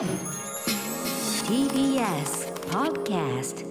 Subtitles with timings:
[0.00, 0.08] TBS
[2.70, 3.66] Podcast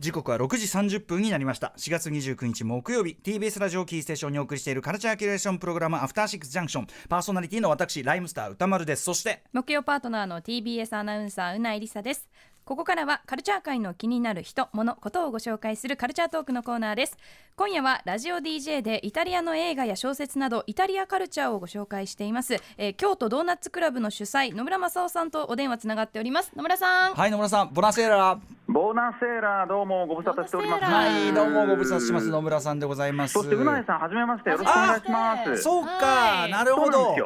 [0.00, 1.72] 時刻は6時30分になりました。
[1.76, 6.86] 4月29日木曜日 TBS ラジオキーステーションにお送りしているカルチャーキュレーションプログラムアフターシックスジャンクション。
[7.08, 9.04] パーソナリティの私ライムスター歌丸です。
[9.04, 12.28] そして木曜パートナーの TBS アナウンサーうないりさです
[12.70, 17.18] ここからはカルチャー界の気になる人物ことをご紹介するカルチャートークのコーナーです。
[17.56, 26.52] 今夜はラジオ DJ でイタリアの映画や小説などイタリアカルチャーをご紹介しています、えー京都ドーナツクラブの主催野村正夫さんとお電話つながっております。
[26.54, 27.14] 野村さん。
[27.14, 27.70] はい野村さん。
[27.72, 30.80] ボナセーラボーナセーラーどうもご無沙汰しております。
[30.80, 31.24] ボーナセーラー。
[31.24, 32.28] はいどうもご無沙汰します。
[32.28, 33.32] 野村さんでございます。
[33.32, 34.50] そしてうないさんはじめまして。
[34.50, 35.62] よろしくお願いします。
[35.64, 36.50] そうか、はい。
[36.52, 37.16] なるほど。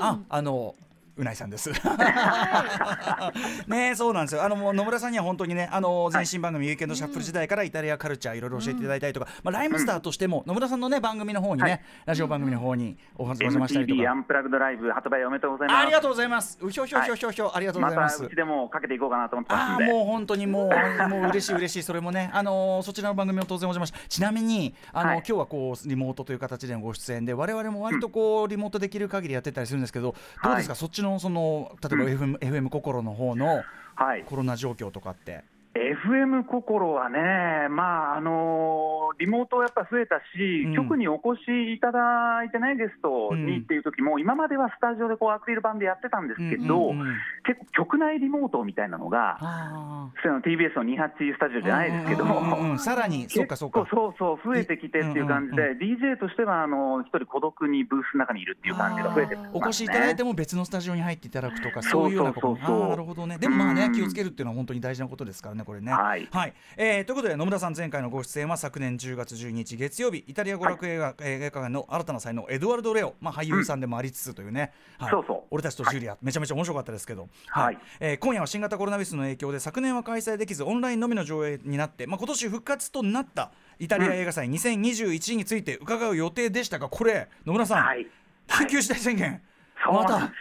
[0.00, 0.74] ああの
[1.16, 1.70] うないさんです。
[3.68, 4.42] ねそうなんですよ。
[4.42, 14.14] あのもう野村さんには本当にね、あの前身番組、ウィーケンドシャッフル時代からイタリアカルチャーいろいろ教えていただいたりとか、まあライムスターとしても野村さんのね番組の方にね、はいラジオ番組の方にお邪魔したりと MTV アか。
[14.14, 15.82] ンプラグドライブ発売おめでとうございます。
[15.82, 16.58] ありがとうございます。
[16.60, 18.36] うひょひょひょひょひょ、ありがとうごまざいますたうち。
[18.36, 19.84] でもかけていこうかなと思ってますんで。
[19.84, 33.62] ああもう本当にもうもう嬉しい嬉しいそれもねあのーそちらの番組も当然お邪魔しちなみにあの、はい今日はこうリモートという形でのご出演で我々も割とこうリモートできる限りやってたりするんですけど、どうですか、はいそっちのその例えば FM,、FM 心の方の
[33.94, 34.24] はい。
[34.24, 35.44] コロナ状況とかって。
[35.74, 40.74] FM 心はね、まああのリモートやっぱ増えたし、うん。
[40.74, 43.46] 局にお越しいただいてね、ゲストうん。
[43.46, 47.16] にっていう時も、今まではスタジオでこうアクリル板でやってたんですけど、うんうんうん。
[47.46, 52.78] 結構、局内リモートみたいなのが、あその TBS の28スタジオじゃないですけど、うんうんうんうん。
[52.80, 53.86] さらにそうかそうか。
[53.90, 62.88] そうそう増えてきてっていう感じで、うんうん DJ としてはあの一人孤独にブースの中にいるっていう感じが増えてね、お越しいただいても別のスタジオに入っていただくとかそういうようなことそうそうそうそう。
[62.90, 63.38] なるほどね。
[63.38, 65.92] でもまあねうん気をつけるっていうのは本当に大事なことですからねこれね。
[65.92, 66.28] はい。
[66.76, 75.10] えーということで野村さん前回のご出演は昨年10月12日月曜日イタリア娯楽映画,、映画館の新たな才能エドワルド・レオ、まあ、俳優さんでもありつつというね、はい。
[75.10, 75.42] そうそう。
[75.50, 77.78] 俺たちとジュリア、めちゃめちゃ面白かったですけど、はい。
[78.00, 88.06] えー今夜は新型コロナウイルスの影響で昨年は開催できずオンラインのみの上映になって、まあ、今年復活となったイタリア映画祭2021について伺う予定でしたがこれ野村さん、はい。
[88.46, 89.42] 緊急事態宣言、
[89.86, 90.32] また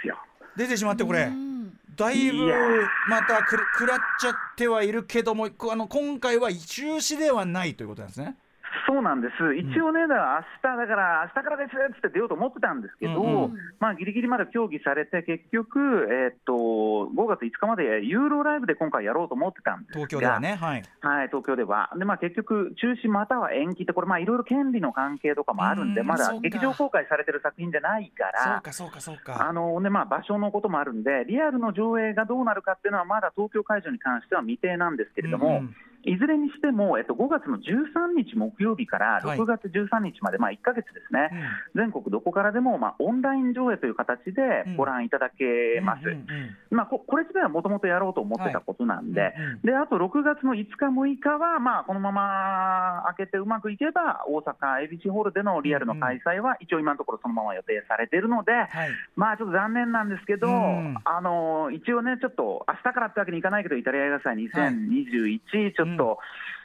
[0.55, 1.29] 出てしまってこれ。
[1.93, 2.47] うんだいぶ
[3.09, 8.37] またくらっちゃってはいるけどもこあの今回は中止ではないということなんですね。
[8.87, 13.53] そうなんです、一応ね、だから明日だから、明日からですって出ようと思ってたんですけど、うんうん。
[13.79, 20.83] まあギリギリまで協議されて、結局、えーっと5月5日までユーロライブで今回やろうと思ってたんですが、東京ではね、はい。
[21.01, 29.47] はい、東京では、でまあ、結局、中止または延期って、これ、まあいろいろ権利の関係とかもあるんで、うんまだ劇場公開されてる作品じゃないから、そうかそうかそうか。
[29.47, 39.37] あのねまあ、場所のこともあるんで、リアルの上映がどうなるかっていうのは、まだ東京会場に関しては未定なんですけれども、うんうんいずれにしても、えっと、5月の13日木曜日からはい。
[39.37, 41.29] 6月13日まで、まあ、1か月ですね、
[41.75, 41.81] うん。
[41.81, 44.41] 全国どこからでも、まあ、オンライン上映という形で
[44.77, 46.03] ご覧いただけます。
[46.71, 49.33] まあ、ここれ自体はもともとやろうと思ってたことなんで、
[49.63, 58.69] であと6月の5日、6日は、まあ、このまま開けてうまくいけば、大阪 ABC ホールでのリアルの開催は、一応今のところそのまま予定されているので、はい。
[59.15, 60.95] まあちょっと残念なんですけど、うん。
[61.03, 65.92] あの一応ね、ちょっと明日からってわけにいかないけど、イタリア映画祭2021、ちょっと、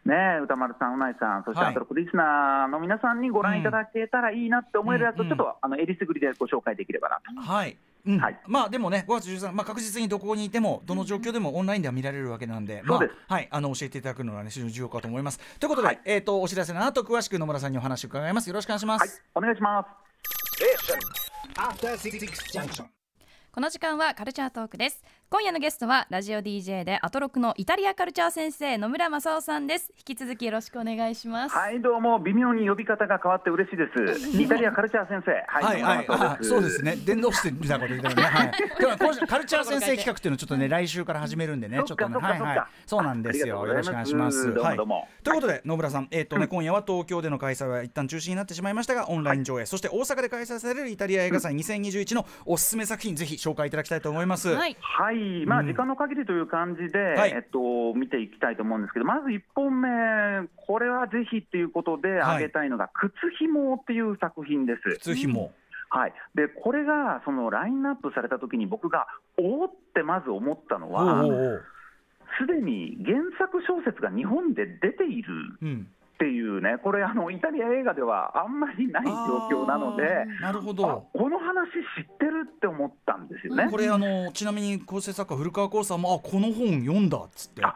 [0.04, 7.40] ね、歌丸さん、うないさん、そしてはいあとリスナーの皆さんにご覧いただけたらいいなって思えるやつを、うんちょっと、あのえりすぐりでご紹介できればなと。
[7.40, 7.76] はい。
[8.06, 15.40] うんはいまあでもね5月13、まあ、確実にどこにいてもどの状況でもオンラインでは見られるわけなんで、まあそうですはい、あの教えていただくのは、ね、非常に重要かと思います。
[15.58, 18.48] ということで、はいえー、とお知らせの後詳しく野村さんにお話を伺います。
[18.48, 19.02] よろしくお願いします。
[19.02, 20.08] はい、お願いします。
[21.60, 22.86] After Six Junction.
[23.58, 29.92] この時間はカルチャートークです今夜のゲストはラジオ DJ でアトロクのイタリアカルチャー先生野村正夫さんです。
[29.98, 31.54] 引き続きよろしくお願いします。
[31.54, 33.84] はい、どうも、微妙に呼び方が変わって嬉しいで
[34.14, 34.40] す。
[34.42, 35.32] イタリアカルチャー先生。
[35.46, 42.62] はい、はいはい、そうですね、伝道してみたいなこと言ってるね、はい、 今日は今週カルチャー先生企画っていうのをちょっとね、来週から始めるんでね、ちょっとはいはい。
[42.86, 44.54] そうなんですよ、よろしくお願いします。
[44.54, 44.94] どうもどうも。
[44.94, 54.48] はい、ということで、野村さん、えっ、とね、今夜は東京での開催は一旦中止になってしまいましたが、オンライン上映、そして大阪で開催されるイタリア映画祭2021のおすすめ作品、ぜひ紹介いただきたいと思います。
[54.48, 54.74] はい。
[54.80, 55.12] は
[55.42, 57.30] い、まあ、うん時間の限りという感じで、はい。
[57.30, 59.88] えっと、見ていきたいと思うんですけど、まず1本目、
[60.56, 64.80] これはぜひっていうことで挙げたいのが、靴ひもっていう作品です。
[64.82, 65.52] 普通ひも、
[65.90, 69.06] はい、でこれがそのラインナップされたときに、僕が
[69.38, 71.24] おおってまず思ったのは、
[72.38, 75.28] すでに原作小説が日本で出ている
[75.62, 75.88] うん、
[76.18, 79.12] っていうね、これあの、イタリア映画ではあんまりない状
[79.62, 80.02] 況なので。
[80.40, 81.06] なるほあど。
[81.12, 83.68] この話知ってるって思ったんですよね。
[83.70, 87.72] これあのちなみに構成作家古川光さんもあこの本読んだっつってあ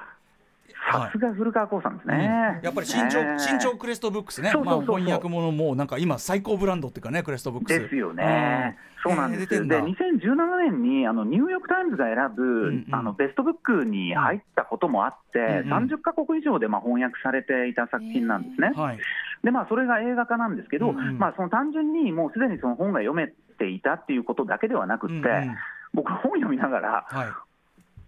[0.93, 2.61] さすが古川光さんですね。
[2.63, 4.95] やっぱり新潮、ね新潮クレストブックスね、そうそうそうそう。
[4.95, 7.81] まあ、翻訳ものもなんか今最高ブランドっていうかねクレストブックス。
[7.81, 8.77] ですよね。
[9.03, 9.49] そうなんです。
[9.49, 10.05] で、えー出てんだ。
[10.07, 12.87] 2017年にあのニューヨークタイムズが選ぶ、んうん。
[12.93, 15.89] あのベストブックに入ったこともあって、うんうん。
[15.89, 18.73] 30カ国以上でまあ翻訳されていた作品なんですね。
[18.75, 18.99] はい。
[19.43, 21.19] で、まあそれが映画化なんですけど、うんうん。
[21.19, 23.29] まあその単純にもうすでにその本が読め
[23.59, 25.57] ていたっていうことだけではなくって、うんうん。
[25.95, 27.29] 僕本読みながら、はい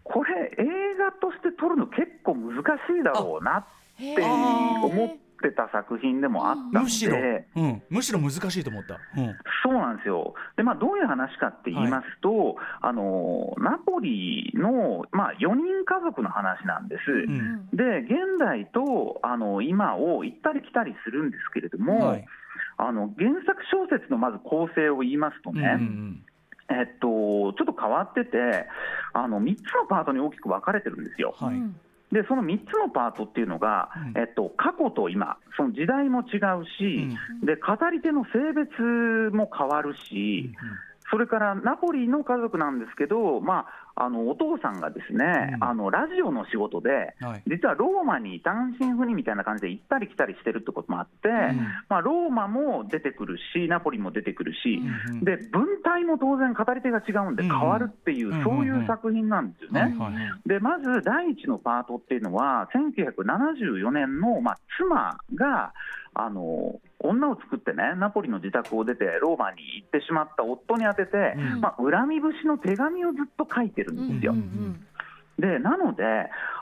[0.04, 0.64] これ映
[0.98, 2.60] 画として撮るの結構難し
[3.00, 3.64] いだろうなっ
[3.98, 5.08] て思っ
[5.42, 6.78] てた作品でもあったんで。
[6.80, 7.16] むしろ、
[7.56, 10.34] うん、むしろ難しいと思った、うん、そうなんですよ。
[10.56, 17.10] で、まあ、どういう話かって言いますと、あのナポリの、まあ、4人家族の話なんです。
[17.10, 17.68] うん。
[17.72, 22.24] で、現代とあの今を行ったり来たりするんですけれども、はい。
[22.76, 26.24] あの原作小説のまず構成を言いますとうんうね、ん
[26.70, 28.66] えっと、ちょっと変わってて、
[29.12, 31.34] あの3つのパートに大きく分かれてるんですよ。
[31.38, 31.56] はい。
[32.14, 34.20] で、その3つのパートっていうのが、うん。
[34.20, 37.08] えっと、過去と今、その時代も違うし、
[37.44, 40.52] で語り手の性別も変わるし、
[41.11, 45.64] それからナポリの家族なんですけど、まあ、あのお父さんがですね、うん。
[45.64, 47.43] あのラジオの仕事で、はい。
[47.46, 51.29] 実はローマに単身赴任みたいな感じで行ったり来たりしてるってこともあって、
[51.88, 59.81] まあ、ローマも出てくるし、ナポリも出てくるし、うんうんで文体も当然語り手が違うんでうん変わるっていう、うんそういう作品なんですよね。
[59.81, 60.14] はいはい
[60.46, 65.73] でまず第一のパートっていうのは、1974年の、まあ、妻が
[66.14, 71.61] あの女を作ってね、ナポリの自宅を出て、ローマに行ってしまった夫に宛てて、うん。
[71.61, 74.32] まあ、恨み節の手紙をずっと書いてるんですよ。
[74.32, 74.87] うんうん
[75.37, 76.05] でなので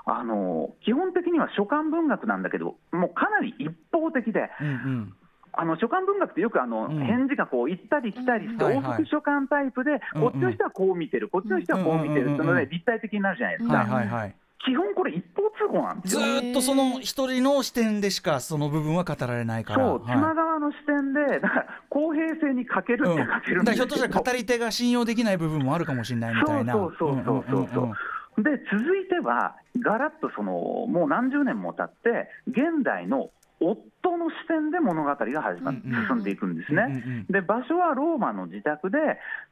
[0.07, 5.15] あの、基本的には書簡文学なんだけど、もうかなり一方的で、うんうん。
[5.53, 6.99] あの書簡文学ってよくあの、うん。
[6.99, 10.33] 返事がこう行ったり来たりして、往復書簡タイプで、うんうん。
[10.33, 14.33] こっちの人はこう見てる、こっちの人はこう見てるっていうのうんうんうんうんで、立体的になるじゃないですか。
[14.65, 16.27] 基本これ一方通行なんですずよ。
[16.27, 19.85] ーっとその一人の視点でしかその部分は語られないから。
[19.85, 20.17] そう、はい。
[20.17, 23.17] 妻側の視点で、だから公平性に欠けるっうん。
[23.17, 26.73] て欠けるんだからひょっとしたら語り手が信用できない部分もあるかもしれないみたいな。
[26.75, 27.45] そうそうそうそう。
[27.51, 33.31] そうそうで続いては、ガラッとそのもう何十年も経って、現代の
[33.63, 36.07] 夫の視点で物語が始まっうんうん。
[36.07, 36.83] 進んでいくんですね。
[36.89, 38.99] うんうんで場所はローマの自宅で、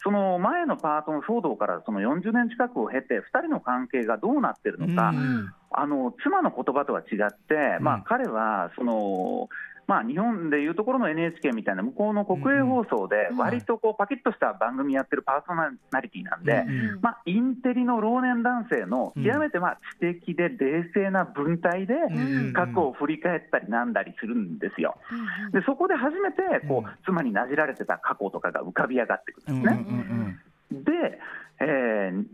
[0.03, 8.01] その前のパートの騒動からその40年近くを経て、2人の関係がどうなってるのか、うんあの妻の言葉とは違って、まうん。
[8.01, 9.49] あ、彼はその、
[9.91, 16.53] まあ、日本でいうところの NHK みたいな向こうの国営放送でうん割とこうパキッとした番組やってるパーソナリティなんで、
[16.93, 19.25] うんまあ、インテリの老年男性のうん。
[19.25, 24.95] 極めてまあ知的で冷静な文体でうん過去を振り返ったりなんだりするんですよ。
[25.53, 30.39] でそこで初めてこう妻になじられてた過去とかが浮かび上がってくるうんんですうんね。
[30.85, 31.19] で、
[31.61, 32.25] えー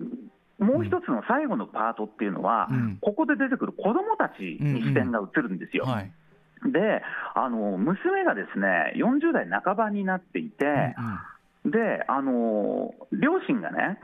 [0.58, 2.98] もう一つの最後のパートっていうのは、うん。
[3.02, 5.84] ここで出てくる子どもたちに視点が映るんですよ。
[5.86, 5.92] うん。
[5.92, 6.12] はい
[6.64, 7.02] で
[7.34, 10.64] あの娘がですね40代半ばになっていて、
[11.64, 13.98] であの両親がね、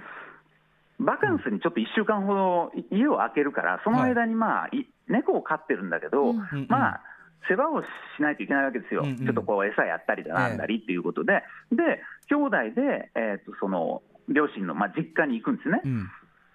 [1.01, 7.01] バカンスにちょっと1週間ほど家を空けるから、その間に、まあい猫を飼ってるんだけど、うんうんまあ、
[7.49, 7.87] 世話をし
[8.21, 9.17] ないといけないわけですよ、うんうん。
[9.17, 15.81] ちょっとこう餌やったりだなんだりっていうことで、で兄弟で、えー、とその両親の、まあ、実家に行くんですね。
[15.85, 16.11] うん。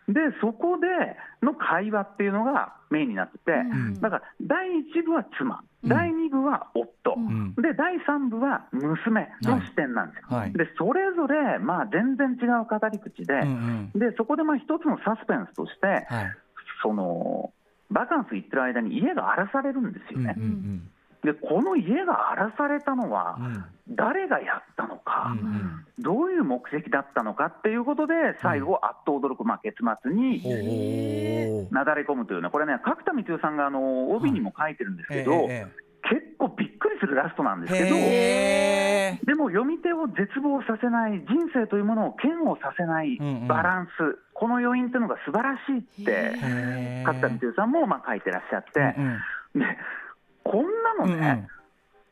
[0.08, 0.88] で、そこで
[1.44, 7.56] の会話っていうのがメインになってて、うんだから第1部は妻、うん第2部は夫、うん。
[7.56, 10.38] で第3部は娘の視点なんですよ。
[10.38, 10.54] はい。
[10.54, 14.00] でそれぞれ、まあ、全然違う語り口で、うんうん。
[14.00, 16.06] でそこでまあ一つのサスペンスとして、はい。
[16.84, 17.52] その
[17.90, 20.36] バカンス行ってる間に家が荒らされるんですよね。
[20.38, 20.92] うんうん
[21.24, 23.66] でこの家が荒らされたのはうん。
[23.90, 25.86] 誰がやったのか、うんうん。
[26.00, 30.44] どういう目的だったのかっていうことで最後、あっと驚く、まあ、結末に
[31.72, 35.68] なだれ込むというね、これね、角田光代さんがあの帯にも書いてるんですけど、え
[36.10, 43.48] 結構びっくりするラストなんですえけど、でも読み手を絶望させない、人生というものを嫌悪させないうんうん。
[43.48, 46.38] バランス、この余韻っていうのが素晴らしいって、
[47.06, 48.96] 角田光代さんもまあ書いてらっしゃって、
[49.56, 49.60] うん。
[49.60, 49.66] で
[50.52, 50.66] こん
[51.00, 51.24] なのね、うん。
[51.24, 51.48] うん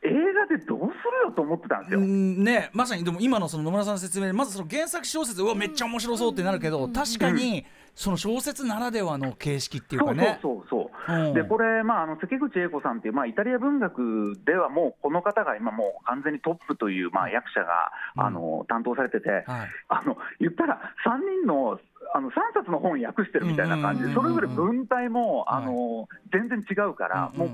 [0.02, 0.90] 映画でどうする
[1.24, 2.00] よと思ってたんですよ。
[2.00, 7.64] うんねまさにでも今のその野村さんの説明でまずその原作小説うわめっちゃ面白そうってなるけど確かに
[7.96, 10.38] その小説ならではの形式っていうそうかね。
[10.42, 11.30] そうそうそう、う。
[11.30, 11.34] ん。
[11.34, 18.22] でこれ、まあ、あの関口英子さんっていう、まあ、イタリア文学ではもうこの方が今、もう完全にトップという、まあ、役者が、うん。
[18.26, 19.44] あの担当されてて、はい。
[19.88, 21.80] あの言ったら3人の
[22.14, 27.50] あの3冊の本訳してるみたいな感じで、それぞれ文体もあの、全然違うから、もう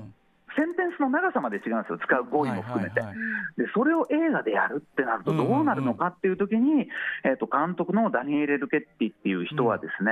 [0.55, 3.01] センテンスの長さまで違うんですよ、使う語彙も含めて。
[3.57, 6.87] でそれを映画でやるってなるとどうなるのかっていう時に、
[7.23, 10.11] えー、と監督のダニエレ・ルケッティっていう人はですね、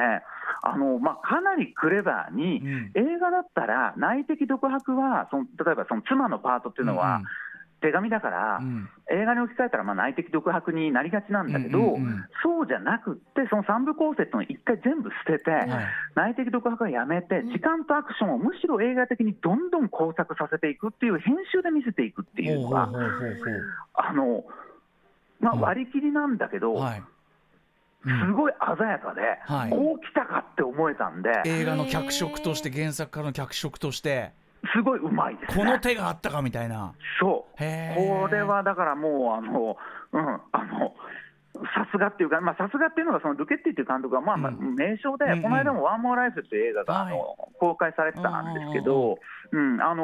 [0.63, 2.91] あのまあ、かなりクレバーに、うん。
[2.95, 7.23] 映画だったら内的独白はその例えばその妻のパートっていうのは、うん
[7.81, 8.89] 手紙だから、うん。
[9.11, 15.51] 映画に置き換えたらまあ内的独白になりがちなんだけど、うんうんうんそうじゃなくって、その3部構成っていうのを一回全部捨てて、
[16.15, 22.89] 内的独白はやめて、時間とアクションをむしろ映画的にどんどん工作させていくっていう、編集で見せていくっていうのが、
[23.93, 24.43] あの
[25.39, 25.61] まあ、うん。
[25.61, 27.03] 割り切りなんだけど、はい。
[28.03, 29.69] すごい鮮やかで、はい。
[29.69, 34.31] こう来たかって思えたんで、映画の脚色として原作家の脚色として
[34.73, 35.63] すごいうまいです、ね。
[35.63, 36.93] この手があったかみたいな。
[37.19, 37.57] そう。
[37.57, 39.77] これはだからもう、あの、
[40.13, 40.93] うん、あの、
[41.75, 45.41] さすがっていうか、まあ、さすがっていうのが、そのルケッティっていう監督は、まあ、まあうん名称で、うんうん。
[45.41, 47.13] この間もワンモアライフっていう映画が、はい。
[47.13, 49.17] あの公開されてたんですけど、
[49.51, 50.03] うん、あの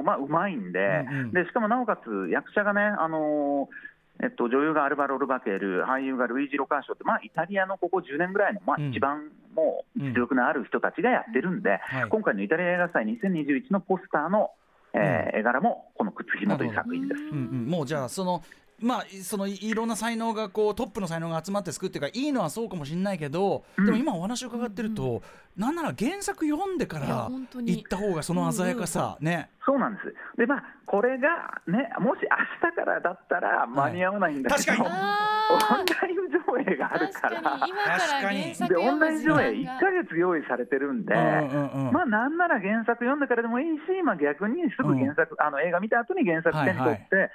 [0.00, 0.78] ーまあ、うまいんで、
[1.10, 1.32] うんうん。
[1.32, 8.90] で、しかもなおかつ役者がね、あのーえっと、女優がアルバロ・ルバケル、俳優がルイージ・ロカーショって、まあ、イタリアのここ10年ぐらいの、まあ、うん。
[8.90, 12.08] 一番もう実力のある人たちがやってるんで、はい。
[12.08, 14.50] 今回のイタリア映画祭2021のポスターの、
[14.94, 17.20] えー絵柄も、この靴ひもという作品です。
[17.20, 18.42] うんうん、もうじゃあその
[18.80, 25.22] まあそのいいろんな才能がこうトップの才能が集まって作っていうかいいのはそうかもしれないけど、でも今お話を伺ってると、
[25.56, 27.28] なんなら原作読んでから
[27.64, 29.50] 行った方がその鮮やかさ、ね。
[29.66, 30.14] そうなんです。
[30.38, 32.20] で、まあ、これがね、もし
[32.62, 34.88] 明日からだったら間に合わないんだけど、はい確かに。
[34.88, 37.98] あオンライン上映があるか確かにら、今から
[38.30, 41.92] 原作で、オンライン上映1読む時間がヶ月用意されてるんで、うんうんうん。
[41.92, 47.30] まあ、なんなら原作読んでからでもいいし、まあ、逆にすぐ原作、あの映画見た後に原作手に取って、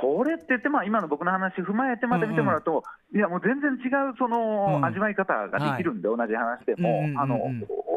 [0.00, 2.84] これって言って、まあ、今の僕の話踏まえてまた見てもらうと、
[3.14, 4.84] いや、もう全然違うその、うん。
[4.84, 7.18] 味わい方ができるんで、同じ話でも、うんうんうんうん。
[7.18, 7.36] あの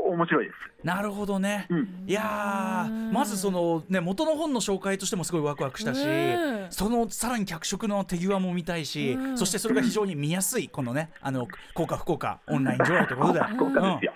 [0.09, 0.85] お面白いです。
[0.85, 2.05] なるほどね、うん。
[2.07, 9.37] いやーまずそのね元の本の紹介としてもすごいワクワクしたし、うんそのさらに脚色の手際も見たいし、うん。
[9.37, 14.13] そしてそれが非常に見やすいこのねあの効果不効果オンライン上映ということで、 福岡ですよ。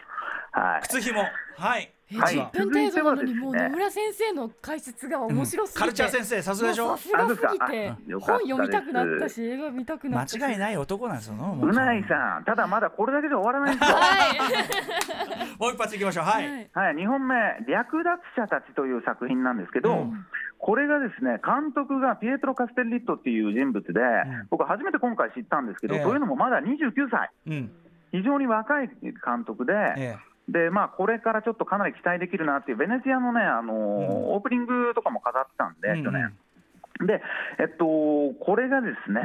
[0.52, 0.82] はい。
[0.84, 1.24] 靴ひも
[1.58, 2.36] はいえはい。
[2.36, 6.88] 10分程度なのにもう野村先生の解説が面白すぎて、カルチャー先生さすがでしょ？
[6.88, 10.40] もうさすがすぎて本読みたくなったし映画見たくなったし。
[10.40, 13.98] 間違いない男なんですよもううないさん、ただまだこれだけで終わらないんですよ。
[15.60, 16.26] もう一発いきましょう。
[16.26, 16.70] はい、はい。
[16.74, 17.36] はい、2本目、
[17.68, 20.26] 略奪者たちという作品なんですけど、うん。
[20.58, 24.48] これがですね監督がピエトロ・カステッリットっていう人物で、ん。
[24.50, 26.04] 僕、初めて今回知ったんですけど、ええ。
[26.04, 27.72] というのもまだ29歳、うん。
[28.12, 30.18] 非常に若い監督で、え
[30.50, 36.34] でまあ、これからちょっとかなり期待できるなっていう、ベネチアのね、あのーオープニングとかも飾ってたんで、うんうん去年。
[37.08, 37.22] で、
[37.60, 39.22] えっと、これがですね、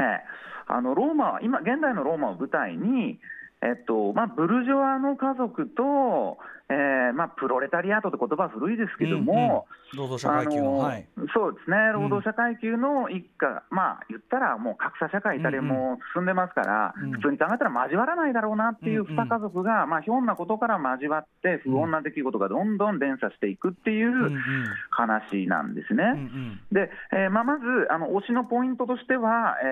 [0.66, 3.18] あのローマ、今、現代のローマを舞台に、
[3.60, 6.38] えっとまあ、ブルジョワの家族と、
[6.70, 11.08] えーまあ、プロレタリアートって言葉は古いですけども、労働者階級のはい。
[11.34, 17.12] そうですね、労働者階級の一家、まあ言ったらもう格差社会、イタリアも進んでますから、うん。
[17.12, 24.34] 普通に考えたら交わらないだろうなっていううん2家族が、まあひょんなことから交わって、不穏な出来事がどんどん連鎖していくっていうんううん。
[24.90, 26.04] 話なんですね。
[26.04, 26.60] うんうん。
[26.70, 29.64] で、えーまあ、まずあの推しのポイントとしては、え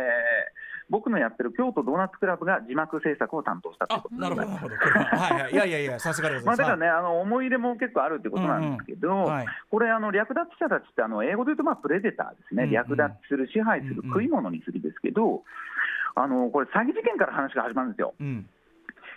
[0.53, 0.56] ー
[0.89, 4.75] 僕のやってる京都ドーナツクラブが字幕制作を担当したというあことなるほどなるほど。
[4.77, 5.53] ははいはい。
[5.53, 9.33] いやいやいやさすがでござまあ、いますだからね、あの思い入れも結構あるってことなんですけど、うんうん。
[9.33, 9.47] はい。
[9.71, 12.75] これ、あの略奪者たちって、あの英語で言うと、まあ、プレデターですね、うんうん。
[12.75, 15.43] 略奪する、支配する、うんうん食い物にするですけど、
[16.15, 18.15] あのこれ、詐欺事件から話が始まるんですよ。
[18.21, 18.47] うん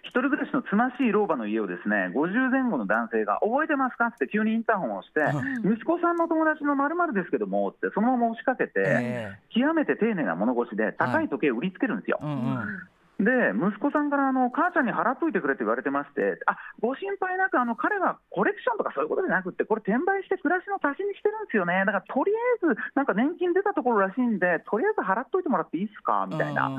[0.03, 4.07] 一人暮らしのつましい老婆の家をですね50前後の男性が覚えてますか？
[4.07, 5.21] って急にインターホンをして、
[5.67, 12.19] う息子さんの友達のまるですけどもって、そのまま押しかけて、え極めて丁寧な物腰で、高い時計を売りつけるんですよ。
[12.21, 22.31] えうんうんで、息子さんからあの母ちゃんに払っといてくれって言われてまして、あご心配なく、あの彼はコレクションとかそういうことじゃなくって、これ、転売して暮らしの足しにしてるんですよね、だからとり
[22.63, 26.25] あえず、なんか年金出たところらしいんで、とりあえず払っといてもらっていいですか？
[26.31, 26.71] みたいな、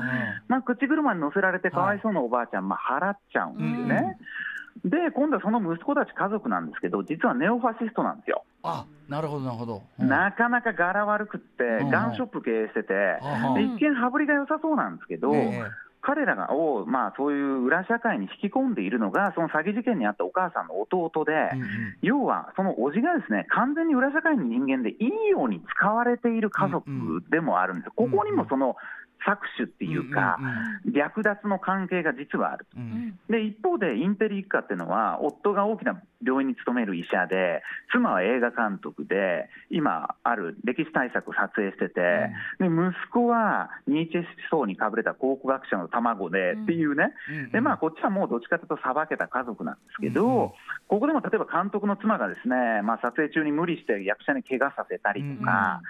[0.47, 4.17] まあ、口車に乗せられて、かわいそうなおばあちゃん、まあ、払っちゃうんですよね。
[4.83, 8.43] で、今度はその息子たち家族なんですけど、実はネオファシストなんですよ。
[8.63, 9.83] あなるほどなるほど。
[9.99, 10.07] うん。
[10.07, 11.89] なかなか柄悪くって、うん。
[11.91, 13.19] ガンショップ経営してて、
[13.59, 15.63] 一見羽振りが良さそうなんですけど、ええ
[16.01, 21.67] 彼らを、まあ、そういう裏社会に引き込んでいるのが、その詐欺事件にあったお母さんの弟で、うんうん。
[22.01, 26.85] 要はその叔父がですね完全に裏社会の人間でいいように使われている家族
[27.29, 28.75] でもあるんです、うんうんここにもその
[29.25, 30.37] 搾取っていうか、
[30.85, 32.65] 略奪の関係が実はある。
[32.75, 33.19] うん。
[33.29, 50.49] で一方でインテリ一家っていうのは夫が大きな病院に勤める医者で妻は映画監督で今ある歴史大作を撮影してて、で息子はニーチェ思想にかぶれた考古学者の卵でっていうね、うんでまあ、こっちはもうどっちかというとさばけた家族なんですけど、うんうん。
[50.87, 55.81] ここでも例えば監督の妻がですね、まあ、撮影中に無理して役者に怪我させたりとか。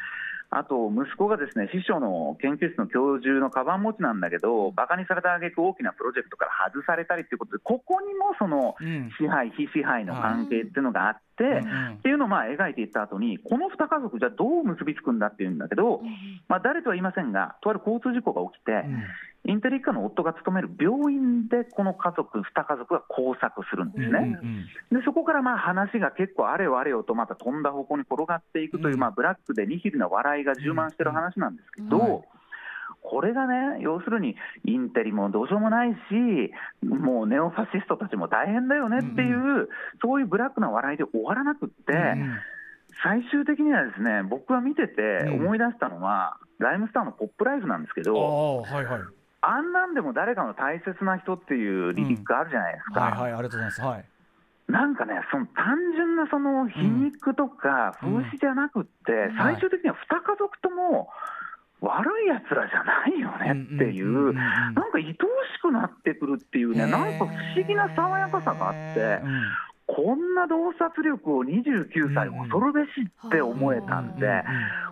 [0.53, 9.09] あと息子がですね師匠の研究室の教授のカバン持ちなんだけど、バカにされた挙句大きなプロジェクトから外されたりっていうことで、ここにもそのうん。
[9.17, 11.93] 支配、非支配の関係っていうのがあって、うんうん。
[11.95, 16.01] っていうのをまあ描いていった後に、この2家族、じゃあどう結びつくんだっていうんだけど、
[16.47, 18.85] まあ、誰とは言いませんが、とある交通事故が起きて、
[19.45, 24.37] インテリ一家の夫が勤める病院で、この家族、2家族が交錯するんですね。
[24.41, 32.11] うんでそこからまあ話が結構あれよあれよとまた飛んだ方向に転がっていくという、うんまあブラックでニヒルな笑いが充満してる話なんですけど、うん。
[32.11, 32.23] はい
[33.01, 39.69] これがね、要するにインテリもどうしようもないし、もうネオファシストたちも大変だよねっていう、
[40.01, 42.37] そういうブラックな笑いで終わらなくって、うん
[43.03, 45.45] 最終的にはですね僕は見ててうん。
[45.47, 49.01] 思い出したのは、ライムスターのポップライフなんですけあど、あはいはい。
[49.41, 53.01] あんなんでも誰かの大切な人っていうリリックあるじゃないですか。
[53.01, 53.81] はいはいありがとうございます。
[53.81, 54.05] はい。
[54.67, 59.37] なんかね、その単純なその皮肉とか風刺じゃなくって、ん。
[59.37, 61.09] 最終的には2家族とも
[61.81, 65.17] 悪いやつらじゃないよねっていう、なんか愛おし
[65.61, 69.43] くなってくるっていうね、なんか不思議な爽やかさがあって、うん
[69.93, 72.87] こんな洞察力を29歳、恐るべし
[73.27, 74.43] って思えたんで。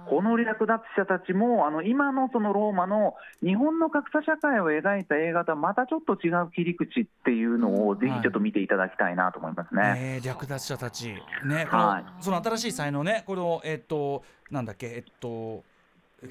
[0.09, 9.93] この略奪者たちも、あの今のそのローマの日本の格差社会を描いた映画とはまたちょっと違う切り口っていうのを、ぜひちょっと見ていただきたいなと思いますね。
[9.97, 11.07] えー略奪者たち、
[11.45, 15.63] ね、この、はいその新しい才能ね、この、えっと、なんだっけ、えっと。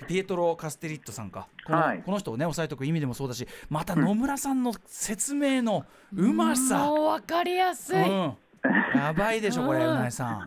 [0.06, 1.48] ピエトロ・カステリットさんか。
[1.64, 2.02] この,、はい。
[2.04, 8.36] この人をね押さえとく意味でもそうだしまた野村さんの説明のうまさ、もうわかりやすい、うん、
[8.94, 9.90] やばいでしょこれうん。
[9.90, 10.46] うなえさん、うん、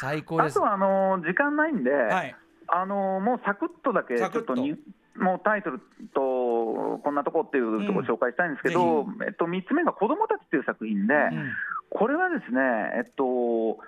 [0.00, 0.52] 最高です。
[0.52, 2.34] あとはあの時間ないんで、はい。
[2.68, 4.52] あのもうサクッとだけちょサクッと。
[4.52, 4.76] っとに
[5.16, 5.80] もうタイトル
[6.14, 11.52] とこんなとこっていうところを紹介したいんですけど、えっと、3つ目が子供たちっていう作品で、うん。
[11.90, 12.60] これはですね、
[12.96, 13.78] えっと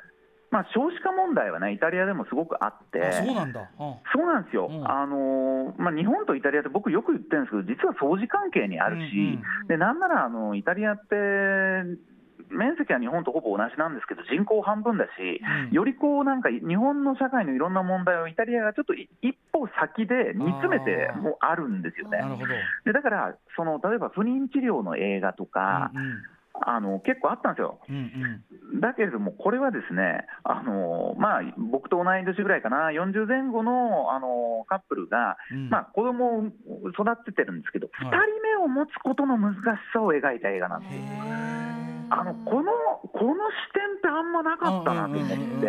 [0.51, 3.07] まあ、少子化問題はね、イタリアでもすごくあって。
[3.07, 3.95] あそうなんだ、うん。
[4.13, 4.91] そうなんですよ、うん。
[4.91, 11.17] あのまあ、日本とイタリアって僕、よく言ってるんですけど、実は相似関係にあるし、うんでなんならあのイタリアって、
[12.51, 15.73] 面積は日本とほぼ同じなんですけど、人口半分だし、うん。
[15.73, 22.19] よりこうなんか日本の社会のいろんな問題をイタリアがちょっとい一歩先で煮詰めてもあるんですよね。
[22.19, 22.29] な。
[22.29, 22.47] るほど、
[22.85, 26.23] でだからその、例えば不妊治療の映画とか、うん
[26.67, 27.81] あの結構あったんですよ。
[27.89, 28.81] うんうん。
[28.81, 35.71] だけれども、これはですね、あのまあ、僕と同い年ぐらいかな、40前後のあのカップルが、うん。
[35.71, 36.45] まあ、子供を
[36.91, 38.09] 育ててるんですけど、はい。
[38.09, 39.61] 2人目を持つことの難し
[39.93, 40.93] さを描いた映画なんです。
[42.13, 42.73] あのこの
[43.13, 45.29] この視点ってあんまなかったなと思っ
[45.61, 45.69] て、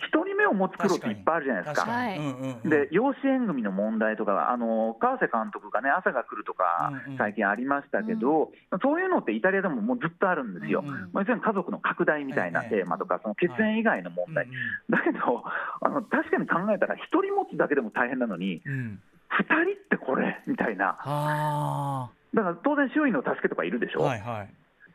[0.00, 1.90] うんうんうんうんうん1人目を持つ苦労っていっぱいあるじゃないですか。
[1.90, 2.18] はい。
[2.18, 2.70] うんうんうん。
[2.70, 8.50] で養子縁組の問題とか、あの川瀬監督がね、朝が来るとかうんうん、最近ありましたけど、
[8.82, 10.94] そういうのってイタリアでももうずっとあるんですよ、うんうん。
[11.12, 14.50] まあ、要するに家族の拡大みたいなテーマとか、その血縁以外の問題、うん
[14.90, 15.44] だけど
[15.80, 18.72] あの、確かに考えたら、1人持つだけでも大変なのに、うん。
[18.72, 22.10] うん2人ってこれみたいな、あ。
[22.34, 24.48] だから当然、周囲の助けとかいるでしあょ、はいはい。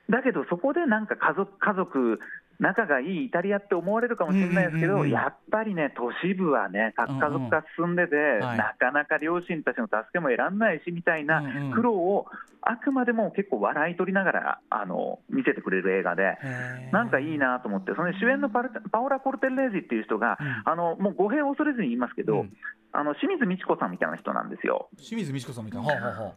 [0.09, 2.19] だけどそこでなんか家族、家族、
[2.59, 8.57] 仲がいいイタリアって思われるかもしれないですけど、やっぱりね、都市部はね、核家族化進んでて、はい。
[8.57, 12.27] なかなか両親たちの助けも得らんないしみたいな苦労を、
[12.61, 16.37] あくまでも結構笑い取りながらあの見せてくれる映画で。
[16.91, 20.61] なんかいいなと思って、その主演のパルパオラ・コルテッレージっていう人が、うん。
[20.65, 22.53] あのもう語弊を恐れずに言いますけど、うん。
[22.91, 25.87] あの清水美智子さんみたいな人なんですよ、清水美智子さんみたいな。
[25.87, 26.31] はあはあは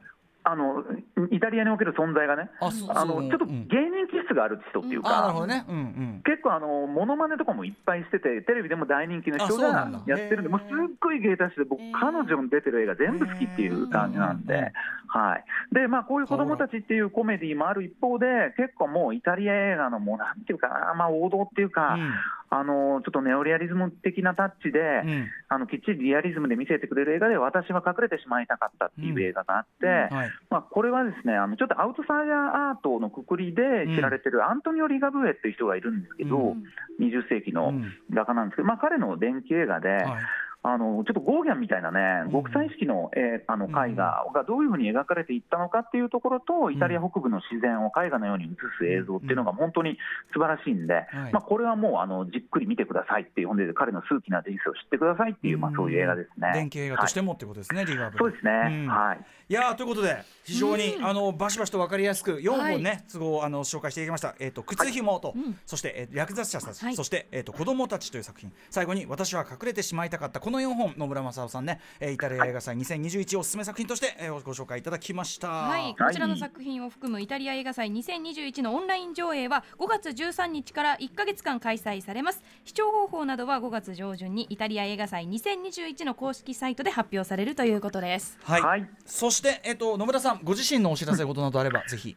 [0.45, 0.57] あ。
[0.57, 0.83] の
[1.31, 3.69] イタリアにおける存在がね、あのちょっとうん。
[3.69, 5.35] 芸人気質がある人っていうか、
[6.25, 14.73] 結構あの、モノマネとかもいっぱいしてて、テレビでも大人気のあ人がやってるんで、もうすっごい芸達者で、僕、彼女の出てる映画、全部好きっていう感じなんで、
[15.09, 15.45] はい。
[15.75, 22.15] でまあ、こういう子供たちっていうコメディもある一方で、結構もうイタリア映画のもうなんていうかな、まあ、王道っていうか、うん。
[22.51, 25.29] あのちょっとネオリアリズム的なタッチで、うん。
[25.49, 29.87] あのきっちりリアリズムで見せてくれる映画で、私は隠れてしまいたかったっていう映画があって。
[30.15, 30.31] はい。
[30.51, 33.63] まあ、これはですねあのちょっとアウトサイダーアートのくくりで
[33.95, 37.93] 知られてるアントニオ・リガブエっていう人がいるんですけど、う20世紀のうん。
[38.13, 40.05] 画家なんですけど、まあ、彼の伝記映画で、はい。
[40.05, 40.19] あ
[40.63, 49.97] あのちょっとゴーギャンみたいなね、極彩色の,、えーあの絵画がどういうふうに描かれていったのかっていうところと、イタリア北部の自然を絵画のように映す映像っていうのが本当に
[50.33, 51.33] 素晴らしいんで、はい。
[51.33, 56.51] まあ、これはもうあのじっくり見てくださいっていう本で、彼の数奇な人生を知ってくださいっていう、まあ、そういう映画ですね。
[56.53, 58.89] 電気映画としてはいもってことですね、リガーブルそうですね、うん。
[58.89, 59.19] はい
[59.51, 65.35] いやーということで非常に、あのバシバシと分かりやすく4本ね、都合あの紹介していきました「えー、と靴ひもと」
[65.65, 66.97] そして、えー略奪者たち、はい。
[66.97, 68.53] そして、えーと「子供たち」という作品。
[68.69, 75.49] 最後に「私は隠れてしまいたかった」この4本野村正夫さんね、えーイタリア映画祭2021おすすめ作品として、えーご紹介いただきました。
[75.49, 82.43] はい、こちらの作品を含むイタリア映画祭2021のオンライン上映は5月13日から1ヶ月間開催されます。
[82.65, 88.39] 視聴方法などは5月上旬にイタリア映画祭2021の公式サイトで発表されるということです。
[88.43, 88.89] はい、はい。
[89.07, 92.17] そしして、えっ、と野村さんご自身のお知らせ事などあればぜひ。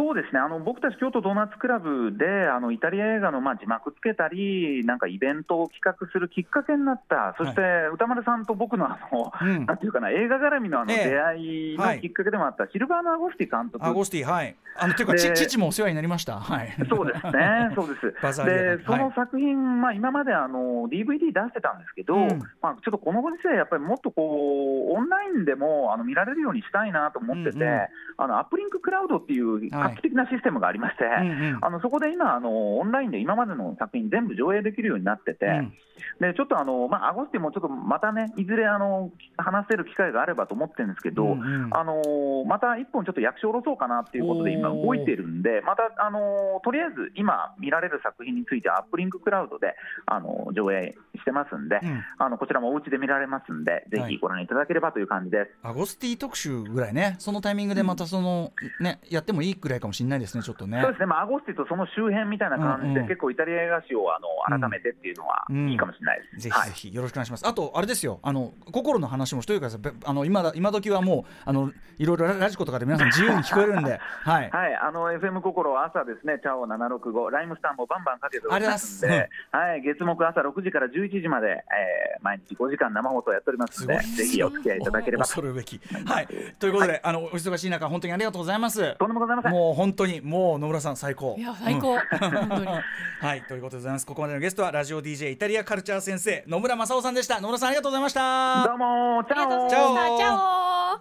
[0.00, 0.40] そうですね。
[0.40, 7.60] あの僕たち京都ドーナツクラブであのイタリア映画のまあ字幕つけたり、なんかイベントを企画するきっかけになった、そして
[7.92, 9.66] 歌丸さんと僕のあの、うん。
[9.66, 11.10] なんていうかな、映画絡みのあのええ。
[11.10, 11.96] 出会いはい。
[11.96, 13.84] のきっかけでもあった、シルバーナ・アゴスティ監督。
[13.84, 14.56] アゴスティはい。
[14.78, 16.40] あのていうか父もお世話になりました。
[16.40, 16.74] はい。
[16.88, 18.40] そうですね、そうです。
[18.44, 22.28] で、はいその作品、まあ、今まであの DVD 出してたんですけど、うん。
[22.62, 27.80] まあ、ちょっとこのご時世、やっぱりもっとこうオンラインでもあの見られるようにしたいなと思ってて、うんうん。
[28.16, 35.72] あのアップリンククラウドっていう画期的なシステムがありまして、うんうんあのそこで今あの、オンラインで今までの作品全部上映できるようになってて、うん。
[36.20, 49.74] でちょっとあの、まあ、アゴスティもちょっとまたね、いずれあの話せる機会があればと思ってるんですけど、うんうんあのまた一本ちょっと訳し下ろそうかなっていうことで、今、動いてるんで、またあのとりあえず今、見られる作品については、アップリンククラウドで
[50.06, 52.02] あの上映してますんで、うん。
[52.18, 54.14] あのこちらもお家で見られますんで、ぜはい。
[54.14, 55.50] ひご覧いただければという感じです。
[55.62, 60.80] アゴスティ特集ぐらいね、そのタイミングでまたその、ね、やってもいいくらいかもしれないですね、ちょっとね。
[60.82, 64.28] そうですね、まあ、アゴスティとその周辺みたいな感じで、うんうん結構イタリア映画史をあの
[64.60, 66.48] 改めてっていうのはうんいいかもしれないです。
[66.48, 67.46] ぜはいひぜひよろしくお願いします。
[67.46, 69.80] あとあれですよ、あの心の話もしといてください。
[69.80, 74.50] べあの今だ今時はもうあのいろいろララジコとかで皆さん自由に聞こえるんで、 はい。
[74.50, 85.28] はい、あの FM 心は朝ですね、チャオ765、ライムスターもバンバンかけておりますんで、はい、月木朝6時から11時まで、えー毎日5時間生放送やっておりますので、ぜひお付き合いいただければと。
[85.28, 85.80] 恐るべき。
[86.04, 86.28] はい。
[86.58, 88.96] ということで、あのお忙しい中本当にありがとうございます。
[88.96, 89.52] とんでもございません。
[89.60, 91.36] もう本当にもう野村さん最高。
[91.38, 92.66] いや最高、本当に
[93.20, 94.06] はいということでございます。
[94.06, 97.40] ここまでのゲストはラジオ DJ イタリアカルチャー先生野村正夫さんでした。
[97.42, 98.64] 野村さんありがとうございました。
[98.66, 99.68] どうも、チャオ。
[99.68, 101.00] チャオチャオ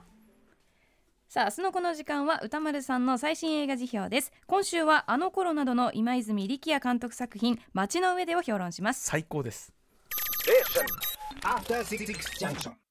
[1.30, 9.72] さあ明日のこの時間は歌丸さんの最新映画辞表です今週はあの頃などの今泉力也監督作品街の上でを評論します最高です。
[11.43, 12.88] After Six Junction.